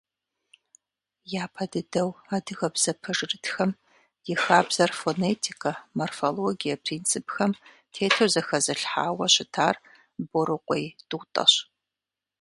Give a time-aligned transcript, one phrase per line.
[1.43, 3.71] Япэ дыдэу адыгэбзэ пэжырытхэм
[4.31, 7.51] и хабзэр фонетикэ, морфологие принципхэм
[7.93, 9.75] тету зэхэзылъхьауэ щытар
[10.31, 11.53] Борыкъуей Тӏутӏэщ.